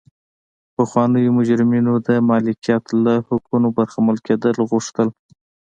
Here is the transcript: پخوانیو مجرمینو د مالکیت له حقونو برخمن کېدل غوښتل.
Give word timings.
پخوانیو 0.75 1.35
مجرمینو 1.37 1.93
د 2.07 2.09
مالکیت 2.29 2.83
له 3.03 3.13
حقونو 3.27 3.67
برخمن 3.77 4.15
کېدل 4.27 4.55
غوښتل. 4.71 5.07